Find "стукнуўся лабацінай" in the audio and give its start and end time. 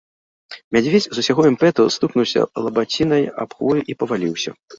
1.97-3.23